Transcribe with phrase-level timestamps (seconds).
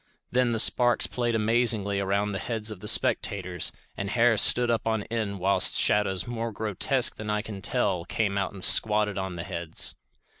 [0.31, 4.87] Then the sparks played amazingly around the heads of the spectators, and hair stood up
[4.87, 9.35] on end whilst shadows more grotesque than I can tell came out and squatted on
[9.35, 9.95] the heads.